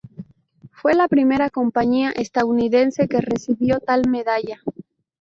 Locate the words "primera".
1.07-1.51